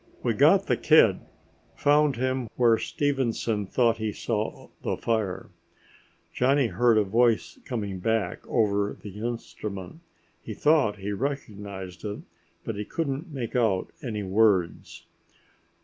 "We 0.23 0.33
got 0.33 0.65
the 0.65 0.77
kid 0.77 1.19
found 1.75 2.15
him 2.15 2.49
where 2.55 2.79
Stevenson 2.79 3.67
thought 3.67 3.97
he 3.97 4.11
saw 4.11 4.69
the 4.81 4.97
fire." 4.97 5.51
Johnny 6.33 6.65
heard 6.65 6.97
a 6.97 7.03
voice 7.03 7.59
coming 7.65 7.99
back 7.99 8.39
over 8.47 8.97
the 8.99 9.19
instrument. 9.19 9.99
He 10.41 10.55
thought 10.55 10.95
he 10.97 11.11
recognized 11.11 12.03
it, 12.03 12.21
but 12.63 12.77
he 12.77 12.83
couldn't 12.83 13.31
make 13.31 13.55
out 13.55 13.91
any 14.01 14.23
words. 14.23 15.05